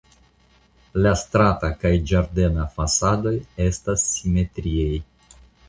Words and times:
La 1.05 1.11
strata 1.23 1.69
kaj 1.83 1.91
ĝardena 2.13 2.67
fasadoj 2.79 3.37
estas 3.69 4.09
simetriaj. 4.17 4.93